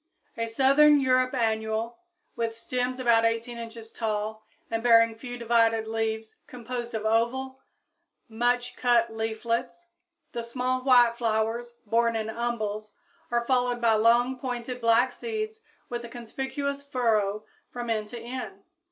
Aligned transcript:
a 0.35 0.47
southern 0.47 0.99
Europe 0.99 1.31
annual, 1.35 1.99
with 2.35 2.57
stems 2.57 2.99
about 2.99 3.23
18 3.23 3.59
inches 3.59 3.91
tall 3.91 4.43
and 4.71 4.81
bearing 4.81 5.13
few 5.13 5.37
divided 5.37 5.87
leaves 5.87 6.39
composed 6.47 6.95
of 6.95 7.05
oval, 7.05 7.59
much 8.27 8.75
cut 8.75 9.13
leaflets. 9.15 9.85
The 10.31 10.41
small 10.41 10.81
white 10.81 11.17
flowers, 11.19 11.73
borne 11.85 12.15
in 12.15 12.31
umbels, 12.31 12.93
are 13.29 13.45
followed 13.45 13.79
by 13.79 13.93
long, 13.93 14.39
pointed, 14.39 14.81
black 14.81 15.11
seeds 15.11 15.61
with 15.87 16.03
a 16.03 16.09
conspicuous 16.09 16.81
furrow 16.81 17.45
from 17.69 17.91
end 17.91 18.09
to 18.09 18.19
end. 18.19 18.63